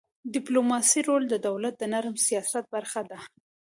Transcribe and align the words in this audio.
د 0.25 0.27
ډيپلوماسی 0.35 0.99
رول 1.07 1.23
د 1.29 1.35
دولت 1.47 1.73
د 1.77 1.83
نرم 1.93 2.15
سیاست 2.27 2.65
برخه 2.75 3.01
ده. 3.09 3.19